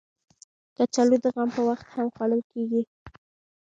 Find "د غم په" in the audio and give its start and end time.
1.23-1.61